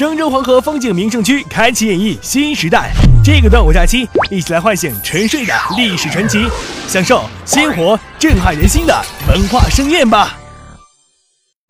[0.00, 2.90] 郑州黄河风景名胜区开启演绎新时代。
[3.22, 6.42] 这个端午假期，一起来唤醒沉睡的历史传奇，
[6.88, 10.39] 享受鲜活震撼人心的文化盛宴吧。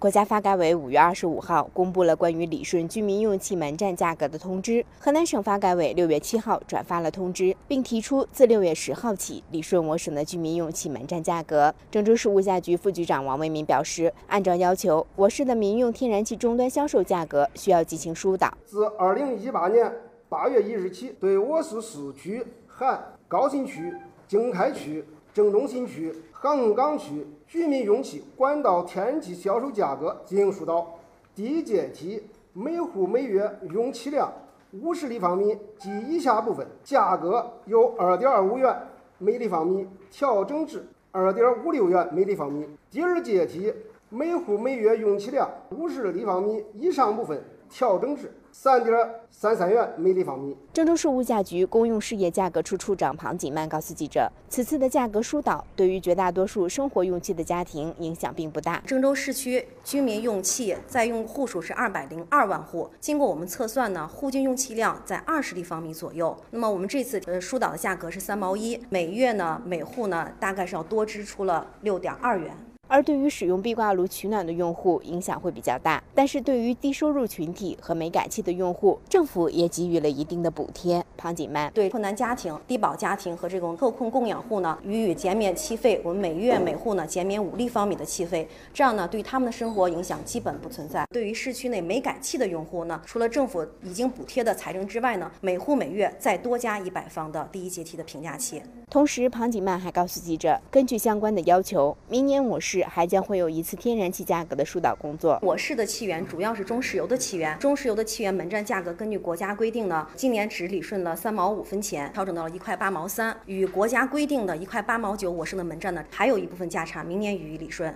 [0.00, 4.82] 国家发改委五月二十五号公布了关于理顺居民用气门站价格的通知。
[4.98, 11.74] 河南省发改委六月七号转发了通知，并提出自六月十号起理顺我省的居民用气门站价格。
[11.90, 18.50] 郑州市物价局副局长王为民表示，按照要求，我市的民用天然气终端销售价格需要进行疏导。
[18.64, 19.92] 自二零一八年
[20.30, 22.98] 八月一日起，对我市市区含
[23.28, 23.92] 高新区、
[24.26, 25.04] 经开区。
[25.32, 30.98] 郑中新区、航空港区居民用气管道天然气销售价格进行疏导，
[31.34, 34.32] 第一阶梯每户每月用气量
[34.72, 38.76] 五十立方米及以下部分，价格由二点二五元
[39.18, 42.66] 每立方米调整至二点五六元每立方米。
[42.90, 43.72] 第二阶梯
[44.08, 48.32] 每户每月用气量五十立方米以上部分，调整至。
[48.52, 48.96] 三点
[49.30, 50.56] 三三元每立方米。
[50.72, 58.82] 郑州市物价局公用事业价格处处长庞景曼告诉记者，此次的价格疏导对于绝大多数生活用气的家庭影响并不大。
[58.86, 66.36] 郑州市区居民用气在用户数是二百零二万户，经过我们测算呢，户均用气量在二十立方米左右。
[66.50, 72.54] 那么我们这次呃疏导的价格是三毛一，每月呢每户呢大概是要多支出了六点二元。
[72.90, 76.02] 而对于使用壁挂炉取暖的用户，影响会比较大。
[76.12, 81.00] 但是对于低收入群体和煤改气的用户，政府也给予了一定的补贴。
[81.16, 86.00] 庞锦曼对困难家庭、低保家庭和这种特困供养户呢，予以减免气费。
[86.02, 91.06] 我们每月每户呢减免五立方米的气费，这样呢对他们的生活影响基本不存在。
[91.10, 98.60] 对于市区内煤改气的用户呢，除了政府已经补贴的财政之外呢，每户每月再多加一百方的第一阶梯的平价气。
[98.88, 105.38] 同时，庞锦曼还告诉记者，根据相关的要求，明年我还将会有一次天然气价格的疏导工作。
[105.42, 117.92] 我市的气源主要是中石油的气源，中石油的气源门站价格根据国家规定呢，今年只理顺了三毛五分钱，调整到了一块八毛三，与国家规定的一块八毛九，我市的门站呢还有一部分价差，明年予以理顺。